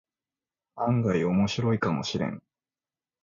[0.77, 2.41] 案外オモシロイかもしれん